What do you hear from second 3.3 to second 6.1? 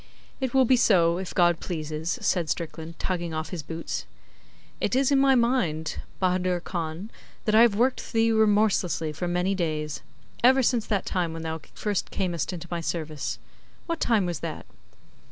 off his boots. 'It is in my mind,